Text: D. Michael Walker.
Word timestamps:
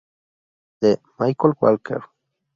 D. 0.81 0.97
Michael 1.19 1.53
Walker. 1.61 2.03